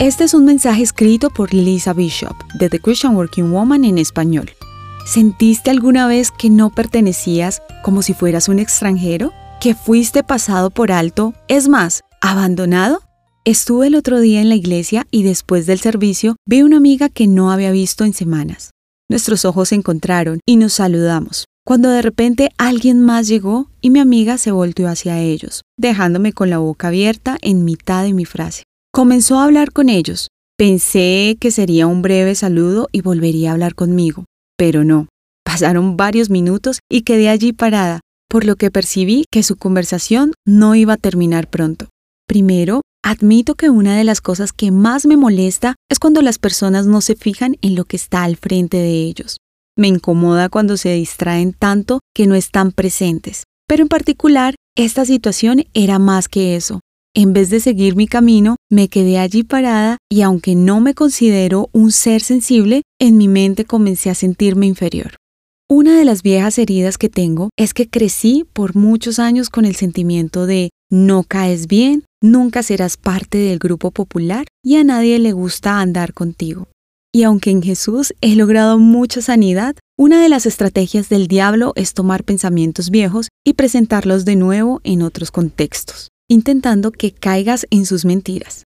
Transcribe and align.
Este 0.00 0.24
es 0.24 0.34
un 0.34 0.44
mensaje 0.44 0.82
escrito 0.82 1.30
por 1.30 1.54
Lisa 1.54 1.92
Bishop 1.92 2.34
de 2.54 2.68
The 2.68 2.80
Christian 2.80 3.14
Working 3.14 3.52
Woman 3.52 3.84
en 3.84 3.98
español. 3.98 4.50
¿Sentiste 5.06 5.70
alguna 5.70 6.08
vez 6.08 6.32
que 6.32 6.50
no 6.50 6.70
pertenecías 6.70 7.62
como 7.84 8.02
si 8.02 8.12
fueras 8.12 8.48
un 8.48 8.58
extranjero? 8.58 9.32
¿Que 9.60 9.76
fuiste 9.76 10.24
pasado 10.24 10.70
por 10.70 10.90
alto? 10.90 11.32
Es 11.46 11.68
más, 11.68 12.00
abandonado? 12.20 13.02
Estuve 13.44 13.86
el 13.86 13.94
otro 13.94 14.18
día 14.18 14.40
en 14.40 14.48
la 14.48 14.56
iglesia 14.56 15.06
y 15.12 15.22
después 15.22 15.64
del 15.66 15.78
servicio 15.78 16.34
vi 16.44 16.62
una 16.62 16.78
amiga 16.78 17.08
que 17.08 17.28
no 17.28 17.52
había 17.52 17.70
visto 17.70 18.04
en 18.04 18.14
semanas. 18.14 18.72
Nuestros 19.08 19.44
ojos 19.44 19.68
se 19.68 19.76
encontraron 19.76 20.40
y 20.44 20.56
nos 20.56 20.72
saludamos, 20.72 21.44
cuando 21.64 21.90
de 21.90 22.02
repente 22.02 22.50
alguien 22.58 23.00
más 23.00 23.28
llegó 23.28 23.70
y 23.80 23.90
mi 23.90 24.00
amiga 24.00 24.38
se 24.38 24.50
volteó 24.50 24.88
hacia 24.88 25.20
ellos, 25.20 25.62
dejándome 25.78 26.32
con 26.32 26.50
la 26.50 26.58
boca 26.58 26.88
abierta 26.88 27.38
en 27.42 27.64
mitad 27.64 28.02
de 28.02 28.12
mi 28.12 28.24
frase. 28.24 28.64
Comenzó 28.94 29.40
a 29.40 29.44
hablar 29.44 29.72
con 29.72 29.88
ellos. 29.88 30.28
Pensé 30.56 31.36
que 31.40 31.50
sería 31.50 31.88
un 31.88 32.00
breve 32.00 32.36
saludo 32.36 32.88
y 32.92 33.00
volvería 33.00 33.50
a 33.50 33.54
hablar 33.54 33.74
conmigo, 33.74 34.26
pero 34.56 34.84
no. 34.84 35.08
Pasaron 35.44 35.96
varios 35.96 36.30
minutos 36.30 36.78
y 36.88 37.02
quedé 37.02 37.28
allí 37.28 37.52
parada, 37.52 37.98
por 38.28 38.44
lo 38.44 38.54
que 38.54 38.70
percibí 38.70 39.24
que 39.32 39.42
su 39.42 39.56
conversación 39.56 40.32
no 40.46 40.76
iba 40.76 40.92
a 40.92 40.96
terminar 40.96 41.50
pronto. 41.50 41.88
Primero, 42.28 42.82
admito 43.02 43.56
que 43.56 43.68
una 43.68 43.96
de 43.96 44.04
las 44.04 44.20
cosas 44.20 44.52
que 44.52 44.70
más 44.70 45.06
me 45.06 45.16
molesta 45.16 45.74
es 45.90 45.98
cuando 45.98 46.22
las 46.22 46.38
personas 46.38 46.86
no 46.86 47.00
se 47.00 47.16
fijan 47.16 47.56
en 47.62 47.74
lo 47.74 47.86
que 47.86 47.96
está 47.96 48.22
al 48.22 48.36
frente 48.36 48.76
de 48.76 49.02
ellos. 49.02 49.38
Me 49.76 49.88
incomoda 49.88 50.48
cuando 50.48 50.76
se 50.76 50.94
distraen 50.94 51.52
tanto 51.52 51.98
que 52.14 52.28
no 52.28 52.36
están 52.36 52.70
presentes. 52.70 53.42
Pero 53.66 53.82
en 53.82 53.88
particular, 53.88 54.54
esta 54.76 55.04
situación 55.04 55.64
era 55.74 55.98
más 55.98 56.28
que 56.28 56.54
eso. 56.54 56.78
En 57.16 57.32
vez 57.32 57.48
de 57.48 57.60
seguir 57.60 57.94
mi 57.94 58.08
camino, 58.08 58.56
me 58.68 58.88
quedé 58.88 59.18
allí 59.18 59.44
parada 59.44 59.98
y 60.10 60.22
aunque 60.22 60.56
no 60.56 60.80
me 60.80 60.94
considero 60.94 61.70
un 61.72 61.92
ser 61.92 62.20
sensible, 62.22 62.82
en 63.00 63.16
mi 63.16 63.28
mente 63.28 63.64
comencé 63.64 64.10
a 64.10 64.16
sentirme 64.16 64.66
inferior. 64.66 65.14
Una 65.70 65.96
de 65.96 66.04
las 66.04 66.24
viejas 66.24 66.58
heridas 66.58 66.98
que 66.98 67.08
tengo 67.08 67.50
es 67.56 67.72
que 67.72 67.88
crecí 67.88 68.44
por 68.52 68.74
muchos 68.74 69.20
años 69.20 69.48
con 69.48 69.64
el 69.64 69.76
sentimiento 69.76 70.46
de 70.46 70.70
no 70.90 71.22
caes 71.22 71.68
bien, 71.68 72.04
nunca 72.20 72.64
serás 72.64 72.96
parte 72.96 73.38
del 73.38 73.60
grupo 73.60 73.92
popular 73.92 74.46
y 74.64 74.74
a 74.76 74.82
nadie 74.82 75.20
le 75.20 75.30
gusta 75.30 75.80
andar 75.80 76.14
contigo. 76.14 76.66
Y 77.12 77.22
aunque 77.22 77.50
en 77.50 77.62
Jesús 77.62 78.12
he 78.22 78.34
logrado 78.34 78.76
mucha 78.80 79.22
sanidad, 79.22 79.76
una 79.96 80.20
de 80.20 80.28
las 80.28 80.46
estrategias 80.46 81.08
del 81.08 81.28
diablo 81.28 81.74
es 81.76 81.94
tomar 81.94 82.24
pensamientos 82.24 82.90
viejos 82.90 83.28
y 83.46 83.52
presentarlos 83.52 84.24
de 84.24 84.34
nuevo 84.34 84.80
en 84.82 85.02
otros 85.02 85.30
contextos 85.30 86.10
intentando 86.28 86.90
que 86.92 87.12
caigas 87.12 87.66
en 87.70 87.86
sus 87.86 88.04
mentiras. 88.04 88.64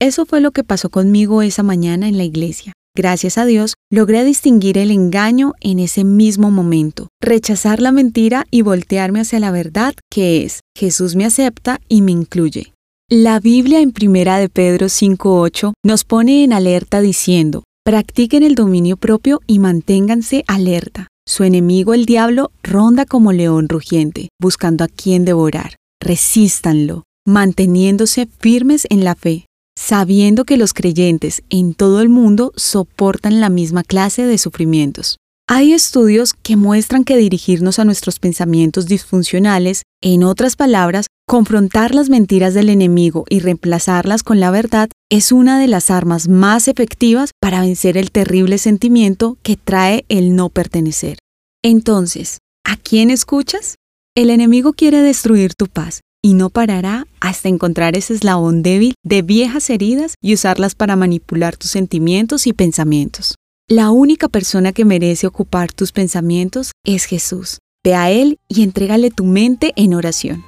Eso 0.00 0.26
fue 0.26 0.40
lo 0.40 0.52
que 0.52 0.64
pasó 0.64 0.90
conmigo 0.90 1.42
esa 1.42 1.62
mañana 1.62 2.08
en 2.08 2.18
la 2.18 2.24
iglesia. 2.24 2.72
Gracias 2.96 3.38
a 3.38 3.44
Dios, 3.44 3.74
logré 3.90 4.24
distinguir 4.24 4.78
el 4.78 4.90
engaño 4.90 5.52
en 5.60 5.78
ese 5.78 6.04
mismo 6.04 6.50
momento, 6.50 7.08
rechazar 7.20 7.80
la 7.80 7.92
mentira 7.92 8.44
y 8.50 8.62
voltearme 8.62 9.20
hacia 9.20 9.40
la 9.40 9.50
verdad 9.50 9.94
que 10.10 10.44
es, 10.44 10.60
Jesús 10.76 11.14
me 11.14 11.24
acepta 11.24 11.80
y 11.88 12.02
me 12.02 12.12
incluye. 12.12 12.72
La 13.08 13.40
Biblia 13.40 13.80
en 13.80 13.92
Primera 13.92 14.38
de 14.38 14.48
Pedro 14.48 14.86
5.8 14.86 15.72
nos 15.84 16.04
pone 16.04 16.44
en 16.44 16.52
alerta 16.52 17.00
diciendo, 17.00 17.64
practiquen 17.84 18.42
el 18.42 18.54
dominio 18.54 18.96
propio 18.96 19.40
y 19.46 19.60
manténganse 19.60 20.44
alerta. 20.46 21.08
Su 21.26 21.44
enemigo 21.44 21.94
el 21.94 22.04
diablo 22.04 22.50
ronda 22.62 23.04
como 23.04 23.32
león 23.32 23.68
rugiente, 23.68 24.28
buscando 24.40 24.84
a 24.84 24.88
quien 24.88 25.24
devorar 25.24 25.78
resístanlo, 26.00 27.04
manteniéndose 27.26 28.28
firmes 28.38 28.86
en 28.90 29.04
la 29.04 29.14
fe, 29.14 29.46
sabiendo 29.78 30.44
que 30.44 30.56
los 30.56 30.72
creyentes 30.72 31.42
en 31.50 31.74
todo 31.74 32.00
el 32.00 32.08
mundo 32.08 32.52
soportan 32.56 33.40
la 33.40 33.48
misma 33.48 33.84
clase 33.84 34.24
de 34.24 34.38
sufrimientos. 34.38 35.18
Hay 35.50 35.72
estudios 35.72 36.34
que 36.34 36.56
muestran 36.56 37.04
que 37.04 37.16
dirigirnos 37.16 37.78
a 37.78 37.86
nuestros 37.86 38.18
pensamientos 38.18 38.84
disfuncionales, 38.84 39.82
en 40.02 40.22
otras 40.22 40.56
palabras, 40.56 41.06
confrontar 41.26 41.94
las 41.94 42.10
mentiras 42.10 42.52
del 42.52 42.68
enemigo 42.68 43.24
y 43.30 43.40
reemplazarlas 43.40 44.22
con 44.22 44.40
la 44.40 44.50
verdad, 44.50 44.90
es 45.10 45.32
una 45.32 45.58
de 45.58 45.66
las 45.66 45.90
armas 45.90 46.28
más 46.28 46.68
efectivas 46.68 47.30
para 47.40 47.62
vencer 47.62 47.96
el 47.96 48.10
terrible 48.10 48.58
sentimiento 48.58 49.38
que 49.42 49.56
trae 49.56 50.04
el 50.10 50.36
no 50.36 50.50
pertenecer. 50.50 51.16
Entonces, 51.62 52.38
¿a 52.64 52.76
quién 52.76 53.10
escuchas? 53.10 53.76
El 54.18 54.30
enemigo 54.30 54.72
quiere 54.72 55.00
destruir 55.00 55.54
tu 55.54 55.68
paz 55.68 56.00
y 56.20 56.34
no 56.34 56.50
parará 56.50 57.06
hasta 57.20 57.48
encontrar 57.48 57.96
ese 57.96 58.14
eslabón 58.14 58.64
débil 58.64 58.94
de 59.04 59.22
viejas 59.22 59.70
heridas 59.70 60.14
y 60.20 60.34
usarlas 60.34 60.74
para 60.74 60.96
manipular 60.96 61.56
tus 61.56 61.70
sentimientos 61.70 62.48
y 62.48 62.52
pensamientos. 62.52 63.36
La 63.68 63.92
única 63.92 64.26
persona 64.26 64.72
que 64.72 64.84
merece 64.84 65.28
ocupar 65.28 65.72
tus 65.72 65.92
pensamientos 65.92 66.72
es 66.84 67.04
Jesús. 67.04 67.58
Ve 67.84 67.94
a 67.94 68.10
Él 68.10 68.40
y 68.48 68.64
entrégale 68.64 69.12
tu 69.12 69.22
mente 69.22 69.72
en 69.76 69.94
oración. 69.94 70.42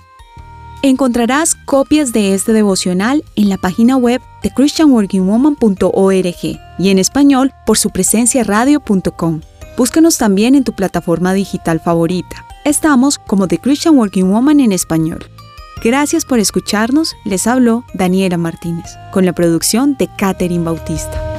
Encontrarás 0.83 1.55
copias 1.55 2.13
de 2.13 2.35
este 2.35 2.53
devocional 2.53 3.23
en 3.37 3.49
la 3.49 3.57
página 3.57 3.97
web 3.97 4.21
de 4.43 4.51
christianworkingwoman.org 4.51 6.59
y 6.77 6.89
en 6.89 6.99
español 6.99 7.53
por 7.67 7.79
su 7.79 7.91
presencia 7.91 8.43
radio.com. 8.43 9.43
Búscanos 9.77 10.19
también 10.19 10.57
en 10.57 10.65
tu 10.65 10.73
plataforma 10.73 11.33
digital 11.35 11.79
favorita. 11.79 12.50
Estamos 12.71 13.19
como 13.19 13.49
The 13.49 13.59
Christian 13.59 13.97
Working 13.97 14.31
Woman 14.31 14.61
en 14.61 14.71
español. 14.71 15.29
Gracias 15.83 16.25
por 16.25 16.39
escucharnos, 16.39 17.17
les 17.25 17.49
habló 17.49 17.83
Daniela 17.95 18.37
Martínez, 18.37 18.87
con 19.11 19.27
la 19.27 19.33
producción 19.33 19.97
de 19.97 20.09
Catherine 20.17 20.63
Bautista. 20.63 21.30